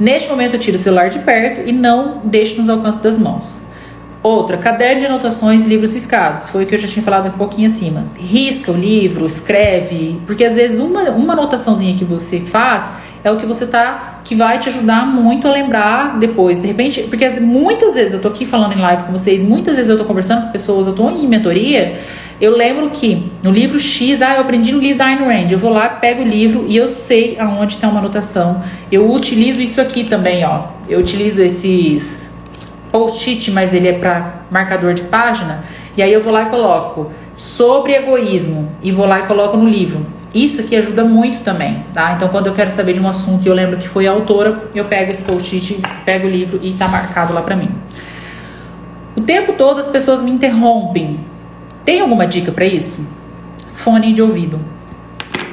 [0.00, 3.58] Neste momento eu tiro o celular de perto e não deixo nos alcances das mãos.
[4.22, 6.48] Outra, caderno de anotações e livros riscados.
[6.48, 8.06] Foi o que eu já tinha falado um pouquinho acima.
[8.16, 12.90] Risca o livro, escreve, porque às vezes uma, uma anotaçãozinha que você faz
[13.24, 16.60] é o que você tá que vai te ajudar muito a lembrar depois.
[16.60, 19.90] De repente, porque muitas vezes eu tô aqui falando em live com vocês, muitas vezes
[19.90, 21.98] eu tô conversando com pessoas, eu tô em mentoria,
[22.40, 25.58] eu lembro que no livro X, ah, eu aprendi no livro da Ayn Rand, eu
[25.58, 28.62] vou lá, pego o livro e eu sei aonde tem uma anotação.
[28.92, 30.66] Eu utilizo isso aqui também, ó.
[30.88, 32.30] Eu utilizo esses
[32.92, 35.64] post-it, mas ele é para marcador de página.
[35.96, 39.68] E aí eu vou lá e coloco sobre egoísmo e vou lá e coloco no
[39.68, 40.06] livro.
[40.34, 42.12] Isso aqui ajuda muito também, tá?
[42.12, 44.68] Então, quando eu quero saber de um assunto e eu lembro que foi a autora,
[44.74, 47.70] eu pego esse post-it, pego o livro e tá marcado lá para mim.
[49.16, 51.18] O tempo todo as pessoas me interrompem.
[51.84, 53.04] Tem alguma dica para isso?
[53.76, 54.60] Fone de ouvido.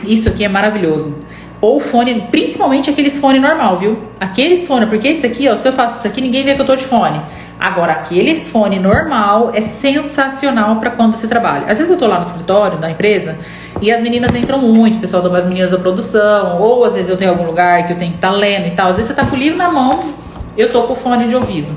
[0.04, 1.16] Isso aqui é maravilhoso.
[1.62, 3.98] Ou fone, principalmente aqueles fone normal, viu?
[4.20, 6.66] Aqueles fone, porque isso aqui, ó, se eu faço isso aqui, ninguém vê que eu
[6.66, 7.22] tô de fone.
[7.58, 11.66] Agora, aqueles fone normal é sensacional para quando você trabalha.
[11.68, 13.40] Às vezes eu tô lá no escritório da empresa
[13.82, 17.18] e as meninas entram muito, o pessoal das meninas da produção, ou às vezes eu
[17.18, 18.90] tenho algum lugar que eu tenho que estar tá lendo e tal.
[18.90, 20.14] Às vezes você tá com o livro na mão,
[20.58, 21.76] eu tô com o fone de ouvido.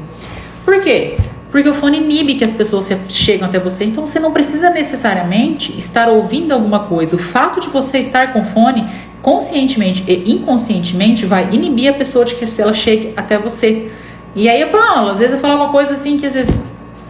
[0.64, 1.16] Por quê?
[1.50, 5.76] Porque o fone inibe que as pessoas chegam até você, então você não precisa necessariamente
[5.78, 7.16] estar ouvindo alguma coisa.
[7.16, 8.86] O fato de você estar com fone
[9.22, 13.90] conscientemente e inconscientemente vai inibir a pessoa de que ela chegue até você.
[14.36, 16.54] E aí, Paulo, às vezes eu falo uma coisa assim que às vezes,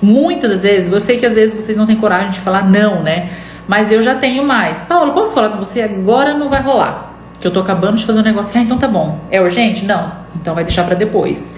[0.00, 3.02] muitas das vezes, eu sei que às vezes vocês não têm coragem de falar não,
[3.02, 3.30] né?
[3.68, 4.80] Mas eu já tenho mais.
[4.82, 5.82] Paulo, posso falar com você?
[5.82, 7.12] Agora não vai rolar.
[7.38, 9.20] Que eu tô acabando de fazer um negócio que, ah, então tá bom.
[9.30, 9.84] É urgente?
[9.84, 10.10] Não.
[10.34, 11.54] Então vai deixar para depois.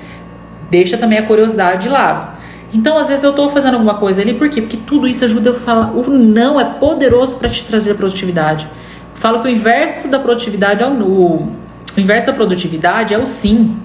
[0.69, 2.39] Deixa também a curiosidade de lado.
[2.73, 4.61] Então, às vezes eu tô fazendo alguma coisa ali, por quê?
[4.61, 5.93] Porque tudo isso ajuda eu a falar.
[5.93, 8.67] O não é poderoso para te trazer a produtividade.
[9.15, 11.49] Falo que o inverso da produtividade é o, o,
[11.97, 13.77] inverso da produtividade é o sim.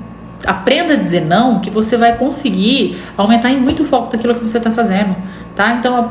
[0.46, 4.60] Aprenda a dizer não, que você vai conseguir aumentar em muito foco daquilo que você
[4.60, 5.16] está fazendo,
[5.56, 5.74] tá?
[5.74, 6.08] Então,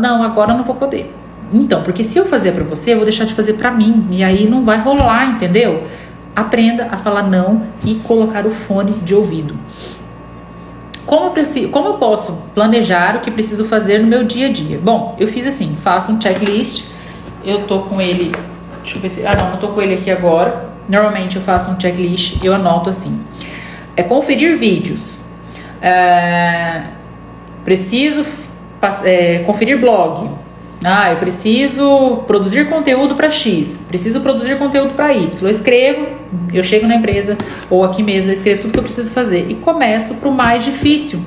[0.00, 1.14] não, agora eu não vou poder.
[1.52, 4.22] Então, porque se eu fazer para você, eu vou deixar de fazer para mim e
[4.22, 5.84] aí não vai rolar, entendeu?
[6.34, 9.56] Aprenda a falar não e colocar o fone de ouvido.
[11.04, 14.52] Como eu, preciso, como eu posso planejar o que preciso fazer no meu dia a
[14.52, 14.78] dia?
[14.78, 16.84] Bom, eu fiz assim, faço um checklist.
[17.44, 18.30] Eu tô com ele
[18.82, 19.26] Deixa eu ver se.
[19.26, 20.68] Ah, não, não tô com ele aqui agora.
[20.88, 23.22] Normalmente eu faço um checklist, eu anoto assim.
[23.96, 25.18] É conferir vídeos.
[25.80, 26.82] É,
[27.64, 28.24] preciso
[29.04, 30.28] é, conferir blog.
[30.82, 35.42] Ah, eu preciso produzir conteúdo para X, preciso produzir conteúdo para Y.
[35.42, 36.06] Eu escrevo,
[36.54, 37.36] eu chego na empresa
[37.68, 40.64] ou aqui mesmo, eu escrevo tudo que eu preciso fazer e começo para o mais
[40.64, 41.20] difícil.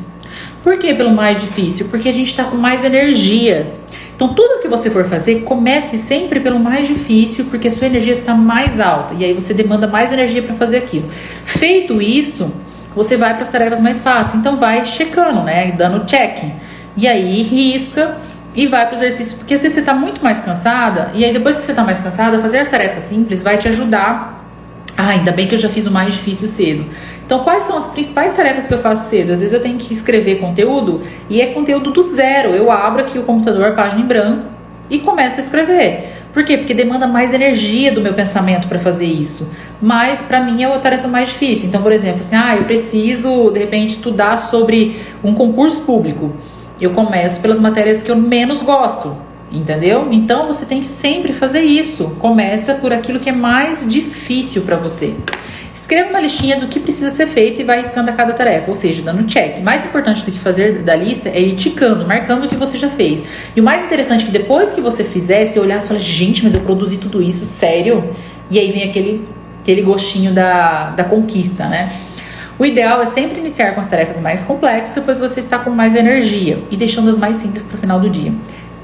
[0.63, 1.87] Por que pelo mais difícil?
[1.91, 3.75] Porque a gente está com mais energia.
[4.15, 8.13] Então, tudo que você for fazer, comece sempre pelo mais difícil, porque a sua energia
[8.13, 11.07] está mais alta e aí você demanda mais energia para fazer aquilo.
[11.45, 12.51] Feito isso,
[12.95, 14.35] você vai para as tarefas mais fáceis.
[14.35, 15.73] Então, vai checando, né?
[15.73, 16.43] Dando check.
[16.95, 18.17] E aí, risca
[18.55, 21.57] e vai para o exercício, porque se você está muito mais cansada, e aí depois
[21.57, 24.43] que você está mais cansada, fazer as tarefas simples vai te ajudar
[24.95, 26.85] ah, ainda bem que eu já fiz o mais difícil cedo.
[27.25, 29.31] Então, quais são as principais tarefas que eu faço cedo?
[29.31, 32.49] Às vezes eu tenho que escrever conteúdo e é conteúdo do zero.
[32.49, 34.43] Eu abro aqui o computador, página em branco
[34.89, 36.11] e começo a escrever.
[36.31, 36.57] Por quê?
[36.57, 39.47] Porque demanda mais energia do meu pensamento para fazer isso.
[39.81, 41.67] Mas para mim é a tarefa mais difícil.
[41.67, 46.33] Então, por exemplo, assim, ah, eu preciso de repente estudar sobre um concurso público.
[46.79, 49.15] Eu começo pelas matérias que eu menos gosto
[49.53, 50.07] entendeu?
[50.11, 52.15] Então você tem que sempre fazer isso.
[52.19, 55.13] Começa por aquilo que é mais difícil para você.
[55.75, 58.73] Escreva uma listinha do que precisa ser feito e vai riscando a cada tarefa, ou
[58.73, 59.61] seja, dando check.
[59.61, 62.89] Mais importante do que fazer da lista é ir ticando, marcando o que você já
[62.89, 63.21] fez.
[63.55, 66.41] E o mais interessante é que depois que você fizer, você olhar e falar, gente,
[66.41, 68.15] mas eu produzi tudo isso, sério?
[68.49, 69.27] E aí vem aquele,
[69.59, 71.91] aquele gostinho da, da conquista, né?
[72.57, 75.95] O ideal é sempre iniciar com as tarefas mais complexas, pois você está com mais
[75.95, 78.31] energia e deixando as mais simples para o final do dia.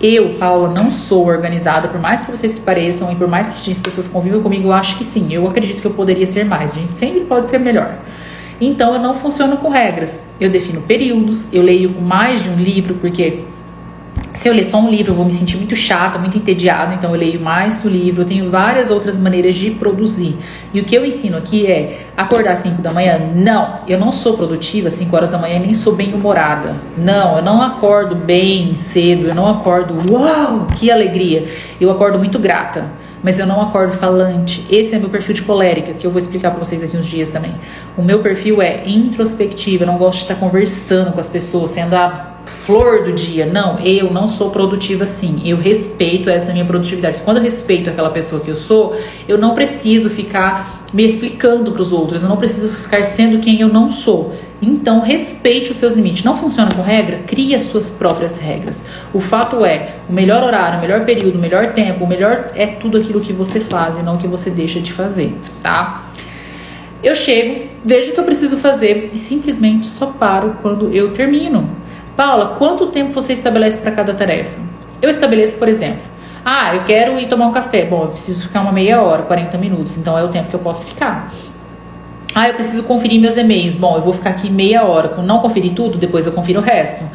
[0.02, 3.72] Eu, Paula, não sou organizada, por mais que vocês que pareçam e por mais que
[3.72, 5.28] as pessoas convivam comigo, eu acho que sim.
[5.32, 6.72] Eu acredito que eu poderia ser mais.
[6.72, 7.96] A gente sempre pode ser melhor.
[8.62, 10.22] Então eu não funciono com regras.
[10.40, 13.42] Eu defino períodos, eu leio mais de um livro, porque
[14.40, 17.14] se eu ler só um livro, eu vou me sentir muito chata, muito entediada, então
[17.14, 18.22] eu leio mais do livro.
[18.22, 20.34] Eu tenho várias outras maneiras de produzir.
[20.74, 23.20] E o que eu ensino aqui é acordar às 5 da manhã?
[23.36, 26.78] Não, eu não sou produtiva às 5 horas da manhã, nem sou bem-humorada.
[26.98, 31.46] Não, eu não acordo bem cedo, eu não acordo, uau, que alegria.
[31.78, 32.86] Eu acordo muito grata
[33.22, 34.66] mas eu não acordo falante.
[34.70, 37.28] Esse é meu perfil de colérica, que eu vou explicar para vocês aqui uns dias
[37.28, 37.54] também.
[37.98, 41.96] O meu perfil é introspectivo, eu não gosto de estar conversando com as pessoas, sendo
[41.96, 43.46] a flor do dia.
[43.46, 45.42] Não, eu não sou produtiva assim.
[45.46, 47.22] Eu respeito essa minha produtividade.
[47.24, 48.96] Quando eu respeito aquela pessoa que eu sou,
[49.28, 53.62] eu não preciso ficar me explicando para os outros, eu não preciso ficar sendo quem
[53.62, 54.34] eu não sou.
[54.62, 56.24] Então, respeite os seus limites.
[56.24, 57.20] Não funciona com regra?
[57.28, 58.86] Crie as suas próprias regras.
[59.14, 62.66] O fato é, o melhor horário, o melhor período, o melhor tempo, o melhor é
[62.68, 66.12] tudo aquilo que você faz e não o que você deixa de fazer, tá?
[67.02, 71.70] Eu chego, vejo o que eu preciso fazer e simplesmente só paro quando eu termino.
[72.20, 74.60] Paula, quanto tempo você estabelece para cada tarefa?
[75.02, 76.02] Eu estabeleço, por exemplo,
[76.44, 77.86] ah, eu quero ir tomar um café.
[77.86, 80.60] Bom, eu preciso ficar uma meia hora, 40 minutos, então é o tempo que eu
[80.60, 81.34] posso ficar.
[82.36, 83.78] Ah, eu preciso conferir meus e-mails.
[83.78, 85.16] Bom, eu vou ficar aqui meia hora.
[85.22, 87.06] Não conferir tudo, depois eu confiro o resto.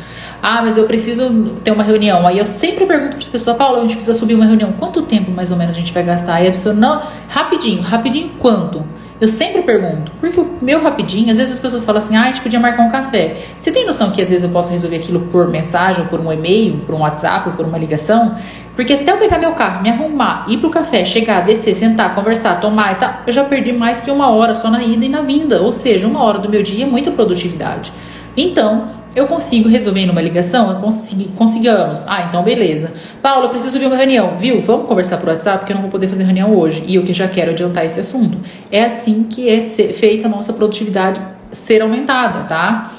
[0.43, 2.27] Ah, mas eu preciso ter uma reunião.
[2.27, 4.73] Aí eu sempre pergunto para as pessoas, Paulo, a gente precisa subir uma reunião.
[4.73, 6.37] Quanto tempo mais ou menos a gente vai gastar?
[6.37, 8.83] Aí a pessoa, não, rapidinho, rapidinho quanto?
[9.21, 12.27] Eu sempre pergunto, porque o meu rapidinho, às vezes as pessoas falam assim, ah, a
[12.27, 13.45] gente podia marcar um café.
[13.57, 16.33] Você tem noção que às vezes eu posso resolver aquilo por mensagem, ou por um
[16.33, 18.35] e-mail, por um WhatsApp, ou por uma ligação?
[18.75, 22.61] Porque até eu pegar meu carro, me arrumar, ir pro café, chegar, descer, sentar, conversar,
[22.61, 25.23] tomar e tal, eu já perdi mais que uma hora só na ida e na
[25.23, 25.63] vinda.
[25.63, 27.93] Ou seja, uma hora do meu dia é muita produtividade.
[28.37, 30.71] Então, eu consigo resolver numa ligação?
[30.71, 32.05] Eu consigo, consigamos.
[32.07, 32.93] Ah, então beleza.
[33.23, 34.61] Paulo, eu preciso de uma reunião, viu?
[34.61, 36.83] Vamos conversar por WhatsApp porque eu não vou poder fazer reunião hoje.
[36.87, 38.39] E eu que já quero adiantar esse assunto.
[38.73, 41.21] É assim que é feita a nossa produtividade
[41.53, 42.95] ser aumentada, tá?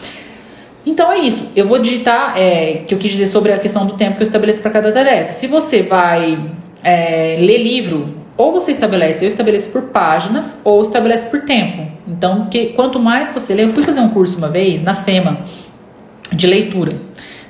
[0.86, 1.49] Então é isso.
[1.56, 4.28] Eu vou digitar é, que eu quis dizer sobre a questão do tempo que eu
[4.28, 5.34] estabeleço para cada tarefa.
[5.34, 6.39] Se você vai
[6.84, 11.88] é, ler livro, ou você estabelece, eu estabeleço por páginas, ou estabelece por tempo.
[12.08, 15.39] Então, que, quanto mais você lê, eu fui fazer um curso uma vez na FEMA
[16.32, 16.92] de leitura,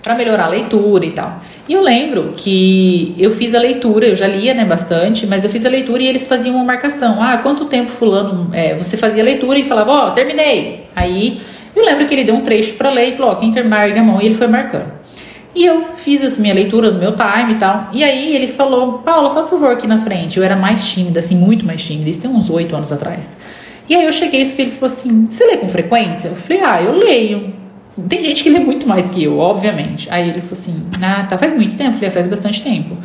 [0.02, 1.42] para melhorar a leitura e tal.
[1.68, 5.50] E eu lembro que eu fiz a leitura, eu já lia né, bastante, mas eu
[5.50, 7.22] fiz a leitura e eles faziam uma marcação.
[7.22, 10.86] Ah, quanto tempo fulano, é, você fazia a leitura e falava, ó, oh, terminei.
[10.96, 11.42] Aí
[11.76, 14.04] eu lembro que ele deu um trecho para ler e falou, ó, quem terminar a
[14.04, 14.94] mão, e ele foi marcando.
[15.56, 17.90] E eu fiz essa minha leitura no meu time e tal.
[17.94, 20.38] E aí ele falou, Paula, faz favor aqui na frente.
[20.38, 22.10] Eu era mais tímida, assim, muito mais tímida.
[22.10, 23.38] Isso tem uns oito anos atrás.
[23.88, 26.28] E aí eu cheguei e ele falou assim, você lê com frequência?
[26.28, 27.54] Eu falei, ah, eu leio.
[28.10, 30.08] Tem gente que lê muito mais que eu, obviamente.
[30.12, 31.92] Aí ele falou assim: Ah, tá, faz muito tempo?
[31.92, 32.98] Eu falei, ah, faz bastante tempo.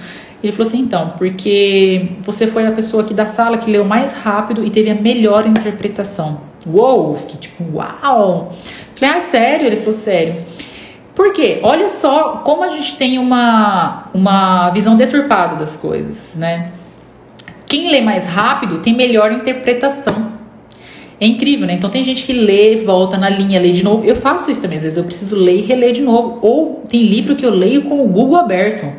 [0.42, 4.12] Ele falou assim: então, porque você foi a pessoa aqui da sala que leu mais
[4.12, 6.40] rápido e teve a melhor interpretação.
[6.66, 7.16] Uou!
[7.16, 8.52] Fiquei tipo, uau!
[8.96, 9.66] Falei, ah, sério?
[9.66, 10.34] Ele falou, sério.
[11.14, 11.60] Por quê?
[11.62, 16.72] Olha só como a gente tem uma, uma visão deturpada das coisas, né?
[17.66, 20.39] Quem lê mais rápido tem melhor interpretação.
[21.20, 21.74] É incrível, né?
[21.74, 24.04] Então tem gente que lê, volta na linha, lê de novo.
[24.04, 26.38] Eu faço isso também, às vezes eu preciso ler e reler de novo.
[26.40, 28.90] Ou tem livro que eu leio com o Google aberto.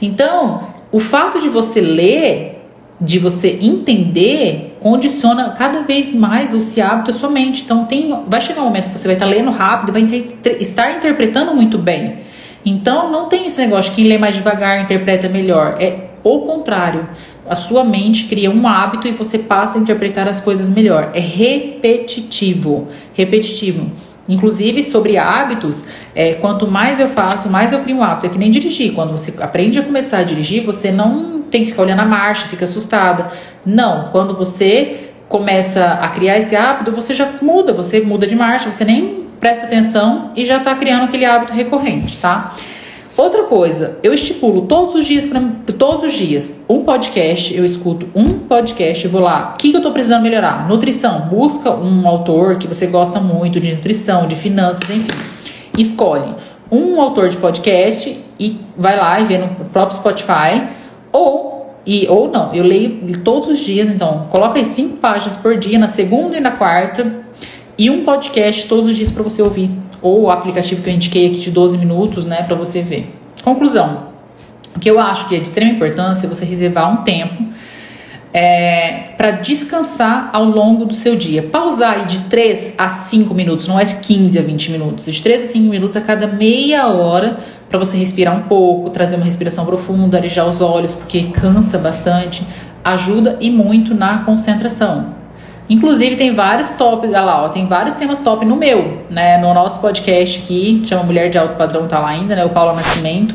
[0.00, 2.62] Então, o fato de você ler,
[3.00, 7.62] de você entender, condiciona cada vez mais o se hábito da sua mente.
[7.62, 10.06] Então, tem, vai chegar um momento que você vai estar lendo rápido, vai
[10.60, 12.18] estar interpretando muito bem.
[12.66, 15.76] Então, não tem esse negócio que quem lê mais devagar interpreta melhor.
[15.80, 17.08] É o contrário
[17.48, 21.10] a sua mente cria um hábito e você passa a interpretar as coisas melhor.
[21.14, 23.90] É repetitivo, repetitivo.
[24.28, 28.26] Inclusive, sobre hábitos, é, quanto mais eu faço, mais eu crio um hábito.
[28.26, 28.92] É que nem dirigir.
[28.92, 32.48] Quando você aprende a começar a dirigir, você não tem que ficar olhando a marcha,
[32.48, 33.30] fica assustada.
[33.64, 34.08] Não.
[34.10, 38.84] Quando você começa a criar esse hábito, você já muda, você muda de marcha, você
[38.84, 42.54] nem presta atenção e já está criando aquele hábito recorrente, tá?
[43.16, 45.42] Outra coisa, eu estipulo todos os dias, pra,
[45.78, 49.80] todos os dias, um podcast, eu escuto um podcast, vou lá, o que, que eu
[49.80, 50.68] tô precisando melhorar?
[50.68, 55.06] Nutrição, busca um autor que você gosta muito de nutrição, de finanças, enfim.
[55.78, 56.34] Escolhe
[56.70, 60.68] um autor de podcast e vai lá e vê no próprio Spotify,
[61.10, 65.56] ou, e, ou não, eu leio todos os dias, então, coloca aí cinco páginas por
[65.56, 67.24] dia, na segunda e na quarta,
[67.78, 69.70] e um podcast todos os dias para você ouvir
[70.02, 73.14] ou o aplicativo que eu indiquei aqui de 12 minutos, né, para você ver.
[73.42, 74.08] Conclusão.
[74.74, 77.42] O que eu acho que é de extrema importância é você reservar um tempo
[78.32, 81.42] é, para descansar ao longo do seu dia.
[81.42, 85.44] Pausar de 3 a 5 minutos, não é de 15 a 20 minutos, de 3
[85.44, 87.38] a 5 minutos a cada meia hora
[87.70, 92.46] para você respirar um pouco, trazer uma respiração profunda, arejar os olhos, porque cansa bastante,
[92.84, 95.15] ajuda e muito na concentração.
[95.68, 99.36] Inclusive tem vários top, olha lá, ó, tem vários temas top no meu, né?
[99.38, 102.44] No nosso podcast aqui, chama Mulher de Alto Padrão, tá lá ainda, né?
[102.44, 103.34] O Paulo Nascimento.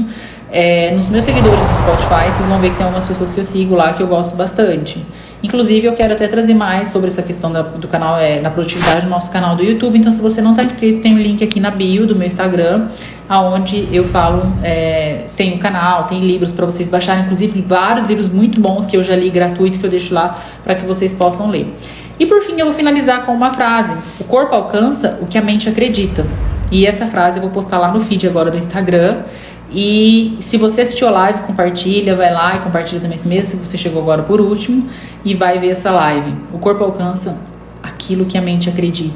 [0.54, 3.46] É, nos meus seguidores do Spotify, vocês vão ver que tem algumas pessoas que eu
[3.46, 5.02] sigo lá que eu gosto bastante.
[5.44, 9.02] Inclusive, eu quero até trazer mais sobre essa questão da, do canal, é, na produtividade
[9.06, 9.98] do nosso canal do YouTube.
[9.98, 12.90] Então, se você não está inscrito, tem um link aqui na bio do meu Instagram,
[13.28, 18.06] aonde eu falo, é, tem o um canal, tem livros para vocês baixarem, inclusive vários
[18.06, 21.14] livros muito bons que eu já li gratuito, que eu deixo lá para que vocês
[21.14, 21.74] possam ler.
[22.22, 25.42] E por fim, eu vou finalizar com uma frase: O corpo alcança o que a
[25.42, 26.24] mente acredita.
[26.72, 29.24] E essa frase eu vou postar lá no feed agora do Instagram.
[29.72, 33.56] E se você assistiu a live, compartilha, vai lá e compartilha também esse mês, se
[33.56, 34.88] você chegou agora por último,
[35.26, 36.36] e vai ver essa live.
[36.54, 37.36] O corpo alcança
[37.82, 39.10] aquilo que a mente acredita.